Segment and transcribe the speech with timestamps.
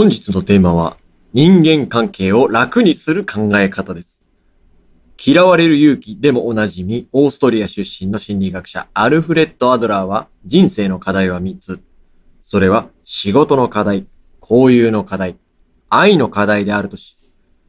[0.00, 0.96] 本日のテーマは、
[1.34, 4.22] 人間関係を楽にする考え方です。
[5.22, 11.80] 嫌われる勇気でもおなじみ、オーストリア出身の心理学者、アルフレッド・アドラーは、人生の課題は3つ。
[12.40, 14.06] それは、仕事の課題、
[14.40, 15.36] 交友の課題、
[15.90, 17.18] 愛の課題であるとし、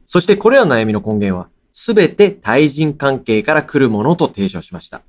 [0.06, 5.02] そしてこれらの悩みの根源は、すべて対人関係から来るものと提唱しました。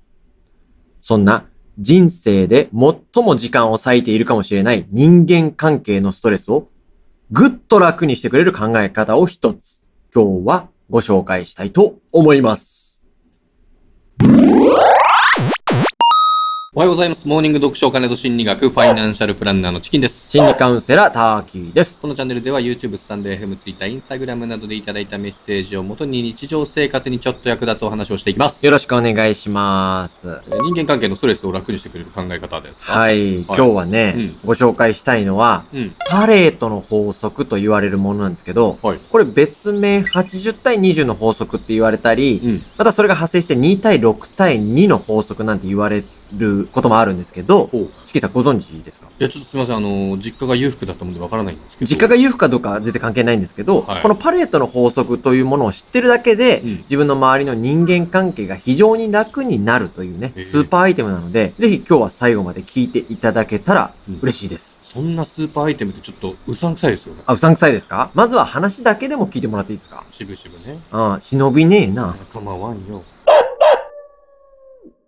[0.99, 1.45] そんな
[1.79, 6.67] 人生で最も時間を割いているかもしれない人間関係のストレスを
[7.35, 9.81] ぐっと楽にしてくれる考え方を一つ、
[10.13, 13.01] 今日はご紹介したいと思います。
[16.75, 17.27] おはようございます。
[17.27, 20.27] モーニング読書お金と心理学、ファイナンシャルプランナーのチキンです。
[20.31, 21.99] 心理カウンセラー、ターキーです。
[22.01, 28.65] このチャンネルでは YouTube、スタンド FM、Twitter、Instagram などでいただいたメッセージをもとに日常生活にちょっと役立つお話をしていきます。
[28.65, 30.27] よろしくお願いします。
[30.47, 32.91] えー人間関係のストレスを楽にしてくれる考え方ですか？
[32.91, 35.95] はい、今日はね、うんご紹介したいのは、うん。
[36.09, 38.99] パレートの法則と言われるものなんですけど、はい。
[39.11, 42.63] これ別名80対20の法則って言われたり、うん。
[42.79, 46.03] またそれが派生して2対6対2の法則なんて言われ
[46.37, 47.69] ることもあるんですけど。
[48.05, 49.07] チキンさんご存知ですか？
[49.19, 49.77] いや、ちょっとすみません。
[49.77, 51.89] あの、実家が裕福だったもんでわからないんですけど。
[51.89, 64.81] 実家が裕福かどうかは全然関係ないんですけど、はいこのパレートの法則というものを知ってるだけで、うん自分の周りの人間関係が非常に楽になるというね、スーパーアイテムなので、ぜひ今日は最後まで聞いていただけたらうん嬉しいです。
[64.83, 67.23] そんなスーパーアイテムってちょっとうさんくさいですよね。
[67.25, 68.11] あ、うさんくさいですか？
[68.13, 70.03] まずは話だけでも聞いてもらっていいですか？
[70.11, 70.81] 渋々ね。
[70.91, 72.13] ああ、忍びねえな。
[72.31, 73.03] 構わんよ。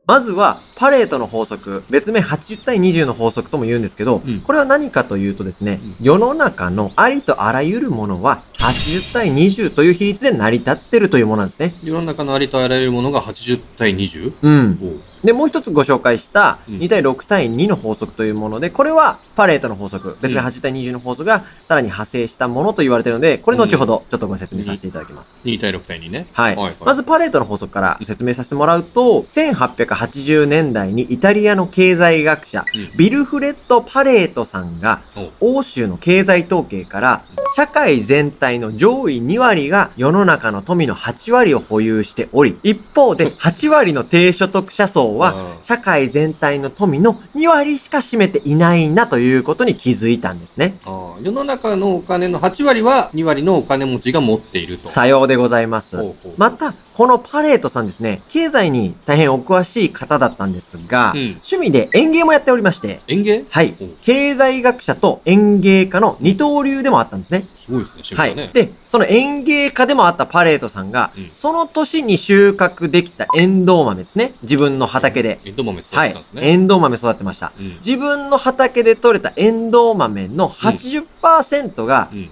[0.07, 11.73] まずは、パレートの法則、別名80対20の法則とも言うんですけど、うんこれは何かというとですね、う世の中のありとあらゆるものは80対20という比率で成り立ってるというものなんですね。
[11.83, 14.33] 世の中のありとあらゆるものが80対 20?
[14.41, 15.01] うん。
[15.23, 16.77] で、もう一つご紹介したうん。
[16.77, 25.35] 2対6対2の法則というもので、これはパレートの法則、別名うん80対20の法則がさらに派生したものと言われているので、これ後ほどちょっとご説明させていただきます。
[25.45, 26.27] 2対6対2ね。
[26.33, 26.55] はい。
[26.55, 26.75] はいはい。
[26.85, 32.97] まずパレートの法則から説明させてもらうと、1880年代にイタリアの経済学者、うん。
[32.97, 35.01] ビルフレッド・パレートさんが、
[35.39, 37.23] 欧州の経済統計から、
[37.55, 50.75] 社会全体の上位2割が世の中の富の8割を保有しており、一方で8割の低所得者層は、うん社会全体の富の2割しか占めていないなということに気づいたんですね。
[51.21, 54.87] 世の中のお金の8割は2割のお金持ちが持っていると。
[54.87, 55.97] さようでございます。
[55.97, 63.43] ほうほうまた、このパレートさんですね、経済に大変お詳しい方だったんですが、うん趣味で園芸もやっておりまして、園芸？
[63.49, 63.87] はいお。
[64.01, 67.47] 経済学者と園芸家の二刀流でもあったんですね。
[67.59, 68.29] すごいですね、趣はい。
[68.31, 68.51] 味がね。
[68.53, 74.33] で、その園芸家でもあったパレートさんが、うんその年に収穫できたエンドウ豆ですね。
[74.43, 75.41] 自分の畑で。
[75.43, 76.33] エンドウ豆育てはいたんです。
[76.33, 76.41] ね。
[76.49, 77.51] エンドウ豆育ってました。
[77.59, 82.29] うん自分の畑で採れたエンドウ豆の80%がうん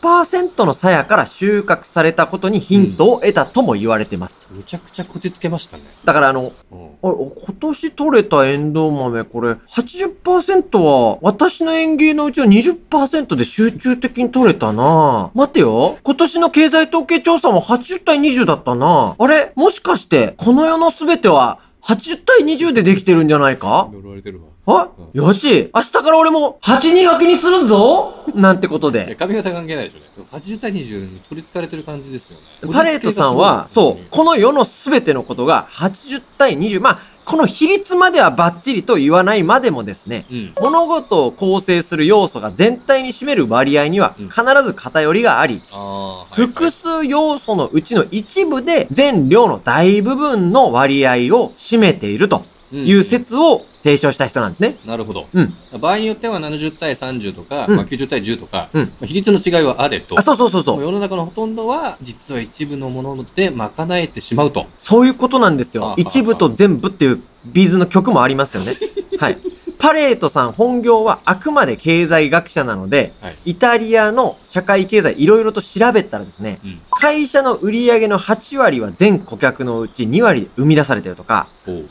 [0.00, 4.46] 20%の鞘から収穫されたことにヒントを得たとも言われてます。
[4.50, 5.84] むちゃくちゃこじつけましたね。
[6.04, 7.14] だからあの、うんあれ
[7.46, 15.96] 今年採れたエンドウ豆、これ、80%は、私の園芸のうちの20%で集中的に取れたな待てよ。
[16.02, 23.88] 今年の経済統計調査も80対20だったなあれもしかして、この世の全ては、80対20でできてるんじゃないか？
[23.90, 24.48] 呪われてるわ。
[24.70, 29.14] あよし明日から俺も8人分けにするぞなんてこといやで。
[29.14, 30.26] 髪型関係ないでしょうね。
[30.30, 32.74] 80対20に取り憑かれてる感じですよね。
[32.74, 36.82] パレートさんは、そう、この世の全てのことが80対20。
[36.82, 40.54] まあ、この比率まではバッチリと言わないまでもですね、うん。
[40.62, 44.28] 物事を構成する要素が全体に占める割合にはうん。
[44.30, 46.34] 必ず偏りがあり、ああ、はい。
[46.34, 54.76] 複数要素のうちの一部で全量の大部分の割合を占めているという説を提唱した人なんですね。
[54.84, 55.26] なるほど。
[55.32, 55.54] うん。
[55.80, 60.82] 場合によっては70対30とか、うんまあ、90対10とか、うんまあ比率の違いはあれと、あ、そうそうそうそう。
[60.82, 64.66] 世の中のほとんどは実は一部のもので賄えてしまうと。
[64.76, 65.94] そういうことなんですよ。
[65.96, 68.74] 一部と全部っていうビーズの曲もありますよね。
[69.18, 69.38] はい。
[69.78, 73.36] パレートさん本業はあくまで経済学者なので、はい。
[73.46, 76.80] イタリアの社会経済いろいろと調べたらですね、うん。
[76.90, 81.48] 会社の売上の8割は全顧客のうち2割で生み出されてるとか。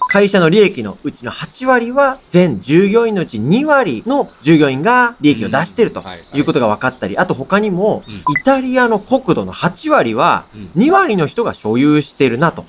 [0.09, 12.65] 会社の利益のうちの8割は全従業員のうち2割の従業員が利益を出してるといいうことが分かったり、あと他にもうん、イタリアの国土の8割はうん2割の人が所有してるなと。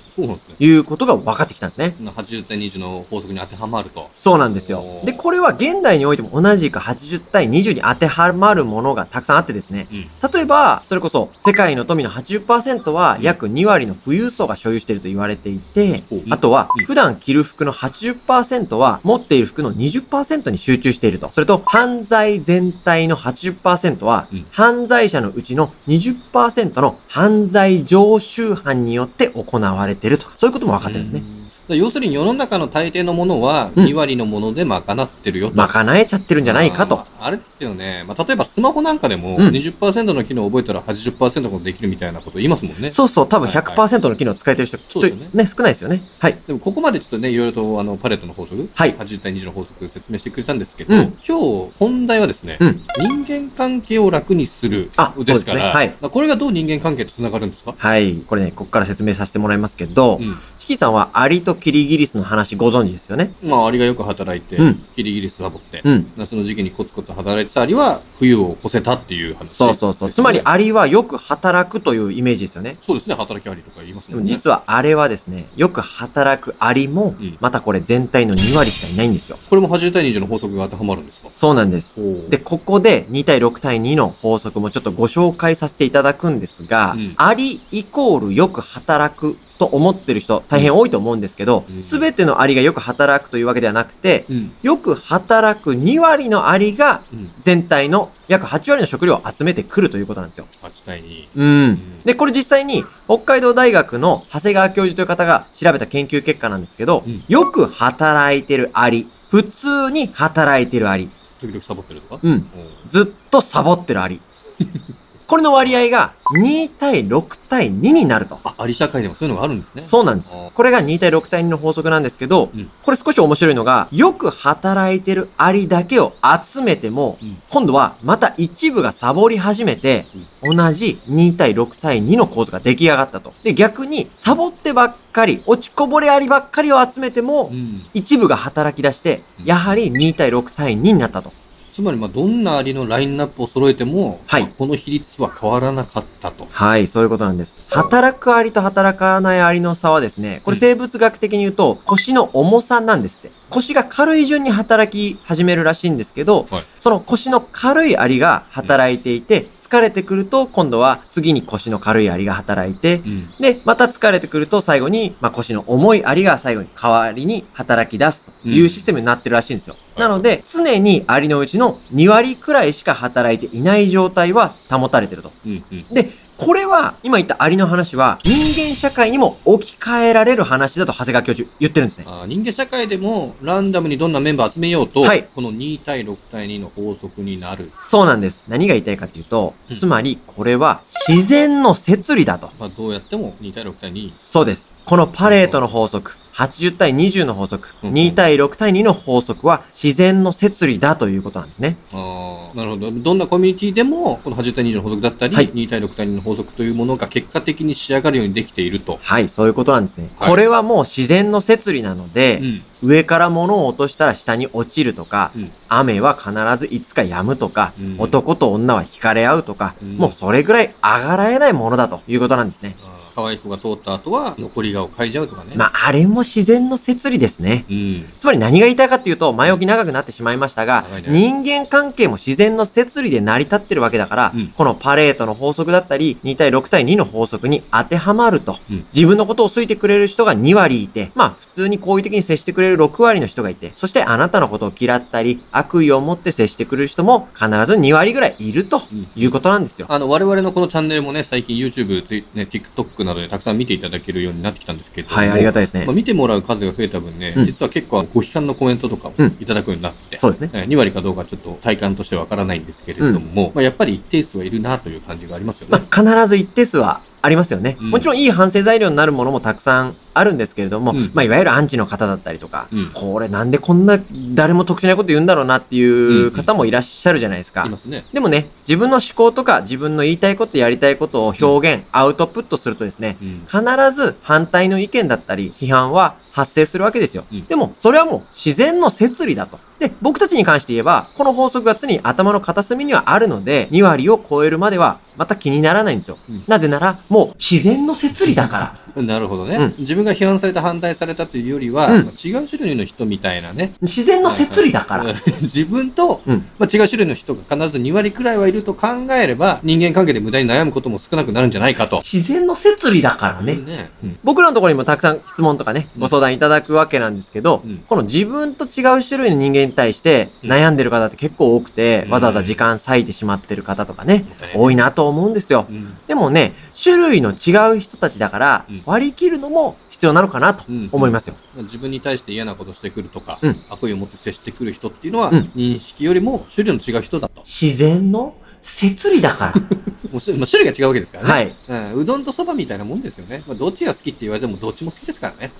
[0.58, 1.94] いうことが分かってきたんですね。
[2.00, 4.08] 80対20の法則に当てはまると。
[4.12, 9.88] そうなんですよで、これは現代においても同じく80対20に当てはまるものがたくさんあってですね。
[9.90, 10.30] うん。
[10.30, 21.30] 例えば、それこそ、世界の富の80%はうん約2割の富裕層が所有していると言われていてあとはうん、普段着る服の80%は持っている服の20%に集中していると。
[21.32, 31.37] それと、犯罪全体の80%はうん、犯罪者のうちの20%の犯罪常習犯によって行われているとか、そういうことも分かってるんですね。
[31.76, 35.56] 要するに世の中の大抵のものはうん2割のもので賄ってるよと。
[35.56, 37.06] 賄えちゃってるんじゃないかとま。
[37.20, 38.04] ああれですよね。
[38.06, 42.90] まあ、例えばスマホなんかでもうん20%の機能を覚えたら80%のことできるみたいなこと言いますもんね。
[42.90, 46.02] そうそう、多分はいはい100%の機能使えてる人、きっとそうですよね、少ないですよね。
[46.18, 46.38] はい。
[46.46, 51.38] でもここまでちょっとね、いろいろとあのパレットの法則、はい80対20の法則説明してくれたんですけど、うん今
[51.68, 52.80] 日本題はですね、うん。
[53.24, 57.74] 人間関係を楽にするあですから、そうですねはいこれがどう人間関係とつながるんですか？
[57.76, 58.14] はい。
[58.26, 60.20] これね、ここから説明させてもらいますけど、
[60.68, 63.32] キさんはアリとキリギリスの話ご存知ですよね？
[63.42, 66.12] まあ、アリがよく働いて、うんキリギリスサボって、うん。
[66.16, 70.12] 夏の時期にコツコツ働いてたアリは冬を越せたっていう話、そうそうそう。
[70.12, 72.76] つまり、アリはよく働くというイメージですよね。
[72.80, 79.38] そうですね、働きアリとか言いますでも実はあれはですね、よく働くアリもうん、またこれ全体の2割しかいないんですよ。
[79.48, 81.28] これも80対20の法則が当てはまるんですか？
[81.32, 81.96] そうなんです。
[82.28, 94.52] で、で、ここで2対6対2の法則もちょっとご紹介させていただくんですが、うんアリイコールよく働くと思ってる人大変多いと思うんですけどうん、すべ、てのアリがよく働くというわけではなくて、うん。
[94.62, 97.30] よく働く2割のアリがうん。
[97.40, 100.46] 全体の約8割の食料を集めてくるということなんですよ。
[100.62, 101.28] 8対2。
[101.34, 102.02] うん。
[102.04, 111.10] で、これ実際に北海道大学の長谷川教授という方が調べた研究結果なんですけど、うんよく働いてるアリ、普通に働いてるアリ、
[111.40, 112.20] 時々サボってるとか？
[112.22, 112.32] うん。
[112.32, 112.46] うん
[112.88, 114.20] ずっとサボってるアリ。
[115.28, 118.40] これの割合が2対6対2になると。
[118.44, 119.82] あ、アリ社会でもそういうのがあるんですね。
[119.82, 120.34] そうなんです。
[120.54, 126.14] これが2対6対2の法則なんですけど、うんこれ少し面白いのが、よく働いてるアリだけを
[126.46, 130.06] 集めても、うん今度はまた一部がサボり始めて、
[130.42, 133.34] 同じ2対6対2の構図が出来上がったと。
[133.42, 137.82] で、逆に、サボってばっかり、落ちこぼれアリばっかりを集めてもう、ん。
[137.92, 141.34] 一部が働き出してうん、やはり2対6対2になったと。
[141.78, 146.48] つまり、まあ、どんなアリのラインナップを揃えても、はいまあこの比率は変わらなかったと。
[146.50, 147.54] はい、そういうことなんです。
[147.70, 153.30] 働くアリと働かないアリの差はですね、これ生物学的に言うと、腰の重さなんですって。
[153.50, 163.30] 腰が軽い順に働き始めるらしいんですけど、はいその腰の軽いアリが働いていて、疲れてくると、今度は次に腰の軽いアリが働いて、うん。
[163.38, 169.76] で、また疲れてくると最後に、まあ、腰の重いアリが最後に代わりに働き出すというシステムになってるらしいんですよ。
[169.82, 175.32] うんなので、常にアリのうちの2割くらいしか働いていない状態は保たれてると。
[175.44, 175.64] うん。
[175.72, 175.84] うん。
[175.92, 182.04] で、これは、今言ったアリの話は、人間社会にも置き換えられる話だと長谷川教授言ってるんですね。
[182.06, 187.72] あー人間社会でもランダムにどんなメンバー集めようと、はいこの2対6対2の法則になる。
[187.76, 188.44] そうなんです。
[188.46, 192.52] 何が言いたいかっていうとうん、つまり、これは自然の摂理だと。
[192.60, 194.12] まあ、どうやっても2対6対2。
[194.20, 194.70] そうです。
[194.86, 201.76] このパレートの法則、80対20の法則、うん2対6対2の法則は自然の摂理だということなんですね。
[201.92, 202.92] ああ、なるほど。
[202.92, 209.00] どんなコミュニティでも、この80対20の法則だったり、はい2対6対2の法則というものが結果的に仕上がるようにできていると。
[209.02, 210.10] はい、そういうことなんですね。
[210.16, 212.62] はいこれはもう自然の摂理なので、うん。
[212.80, 222.76] 上から物を落としたら下に落ちるとか、うん雨は必ずいつか止むとか、うん男と女は惹かれ合うとか、うんもうそれぐらい上がらえないものだということなんですね。
[223.18, 225.54] 可愛い子が通った後は、残り顔を嗅いじゃうとかね。
[225.56, 227.64] まあ、あれも自然の摂理ですね。
[227.68, 228.08] うん。
[228.16, 249.86] つまり何が言いたいかっていうと、前置き長くなってしまいましたが人間関係も自然の摂理で成り立ってるわけだから、うんこのパレートの法則だったり、2対6対2の法則に当てはまると、うん自分のことを好いてくれる人が2割いて、まあ普通に好意的に接してくれる6割の人がいて、そしてあなたのことを嫌ったり、悪意を持って接してくれる人も必ず2割ぐらいいるとうんいうことなんですよ。
[249.88, 255.16] あの、我々のこのチャンネルもね、最近 YouTube、ね、TikTok などでたくさん見ていただけるようになってきたんですけれども。
[255.16, 255.94] はい、ありがたいですねまあ、。
[255.94, 260.50] 見てもらう数が増えた分ね、うん実は結構ご批判のコメントとかもうんいただくようになって、そうですね。
[260.52, 265.78] えー2割かどうかちょっと体感としてはわからないんですけれども、まあ、やっぱり一定数はいるなという感じがありますよね。
[265.78, 267.76] まあ、必ず一定数はありますよね。
[267.80, 273.98] うんもちろんいい反省材料になるものもたくさんあるんですけれども、うんまあ、いわゆるアンチの方だったりとか、うんこれなんでこんな
[274.34, 277.64] 誰も得しないこと言うんだろうなっていう方もいらっしゃるじゃないですか。
[277.66, 278.04] いますね。
[278.12, 283.46] でもね、自分の思考とか自分の言いたいことやりたいことを表現、アウトプットするとですね、うん。
[283.46, 287.24] 必ず反対の意見だったり批判は発生するわけですよ。
[287.32, 289.58] うんでも、それはもう自然の摂理だと。
[289.78, 296.18] で、僕たちに関して言えば、この法則が常に頭の片隅にはあるので、2割を超えるまではまた気にならないんですよ。
[296.28, 299.02] うんなぜなら、もう自然の摂理だから。
[299.02, 303.74] なるほどね、うん自分が批判された反対されたというよりは、うんまあ違う種類の人みたいなね。
[303.82, 305.14] 自然の摂理だから。
[305.42, 311.96] 自分と、うんまあ、違う種類の人が必ず2割くらいはいると考えれば、人間関係で無駄に悩むことも少なくなるんじゃないかと。
[311.96, 313.56] 自然の摂理だからね。
[313.56, 313.90] ね。
[314.02, 325.66] うん僕らのところにもたくさん質問とかね、うんご相談いただくわけなんですけど、うんこの自分と違う種類の人間に対してうん悩んでる方って結構多くて、うんわざわざ時間割いてしまってる方とかね、ね多いなと思うんですよ。
[325.68, 331.36] うんでもね、種類の違う人たちだからうん、割り切るのも必要なのかなとうん思いますよ。
[331.54, 337.42] まあ自分に対して嫌なことしてくるとか、うん悪意を持って接してくる人っていうのは、うん認識よりも種類の違う人だと。
[337.42, 339.54] 自然の摂理だか
[340.10, 341.34] もう種類が違うわけですからら。
[341.36, 341.54] ね。
[341.68, 341.92] はい。
[341.92, 343.42] うん、うどんとそばみたいなもんですよね。
[343.46, 345.52] まあ、どっちが好きって言われてもどっちも好きですからね。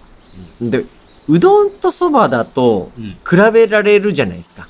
[0.60, 0.84] で、
[1.28, 3.10] うどんとそばだと、うん。
[3.28, 4.68] 比べられるじゃないですか。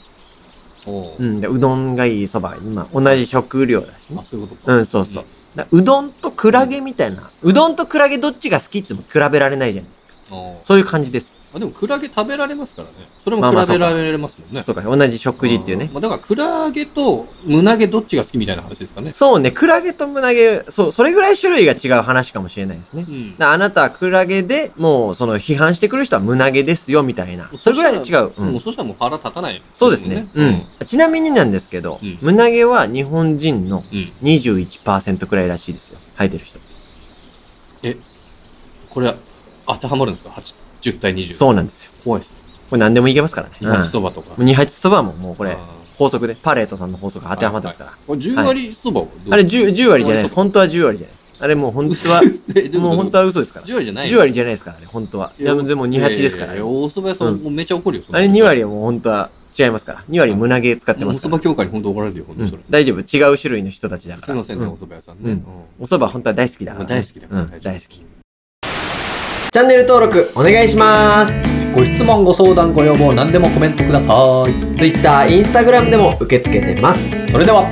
[0.87, 1.41] おううん。
[1.41, 2.57] で、うどんがいい、そば。
[2.57, 4.25] まあ、同じ食料だしねあ、。
[4.25, 4.75] そういうことか。
[4.75, 5.25] うん、そうそう。
[5.55, 7.31] だうどんとクラゲみたいな。
[7.43, 10.15] うどんとクラゲどっちが好きっても比べられないじゃないですか。
[10.31, 11.38] あそういう感じです。
[11.55, 12.95] あでも、クラゲ食べられますからね。
[13.25, 14.63] それもまあまあ比べられますもんね。
[14.63, 15.89] そうか、同じ食事っていうね。
[15.93, 19.15] まあ、だから、クラゲと胸毛どっちが好きみたいな話ですかね。
[19.15, 23.07] そうね、クラゲと胸毛、そう、それぐらい種類が違う話かもしれないですね。
[23.09, 23.39] うん。
[23.39, 27.51] だあなたはクラゲで、もう、その批判してくる人は胸毛ですよ、みたいな。
[27.57, 28.33] それぐらい違う。
[28.37, 28.61] うもう、ん。
[28.61, 30.29] そしたらもう腹立たない、そうですね。
[30.35, 30.63] うん。
[30.87, 34.13] ちなみになんですけど、うん胸毛は日本人のうん。
[34.23, 35.99] 21%くらいらしいですよ。
[36.19, 36.59] 生えてる人。
[38.91, 39.15] これ、
[39.69, 41.35] 当てはまるんですか ?8、10対20。
[41.35, 41.93] そうなんですよ。
[42.05, 42.37] 怖いですね。
[42.71, 43.57] これ何でもいけますからね。
[43.61, 44.35] 二八そばとか。
[44.37, 44.47] うん。
[44.47, 45.57] 二八そばももうこれ、
[45.97, 47.93] 法則で、パレートさんの法則が当てはまってますから。
[48.07, 50.35] これ10割そばあれ 10, 10割じゃないです。
[50.35, 51.29] 本当は10割じゃないです。
[51.41, 52.21] あれもう本当は、
[52.81, 53.67] もう本当は嘘ですから。
[53.67, 55.33] 10割じゃない10割じゃないですからね、本当は。
[55.39, 56.59] でもでも28ですからね。
[56.59, 58.05] いやいや大そば屋さん、うんもうめっちゃ怒るよ。
[58.11, 60.05] あれなこと2割はもう本当は違いますから。
[60.11, 61.43] 2割胸毛使ってますからおそば。
[61.43, 62.71] 協会に本当怒られるよ、本当にそれうん。
[62.71, 62.99] 大丈夫。
[62.99, 64.27] 違う種類の人たちだから。
[64.27, 65.43] すいませんね、うお蕎麦屋さんね。
[65.79, 68.18] お蕎麦本当は大好きだから、大好きだようん大丈夫大好き。
[69.51, 71.43] チャンネル登録お願いします。
[71.75, 74.77] ご質問、ご相談、ご要望、何でもコメントください。
[74.77, 77.09] Twitter、Instagram でも受け付けてます。
[77.33, 77.65] それでは、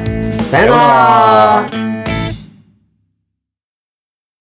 [0.51, 1.86] さよなら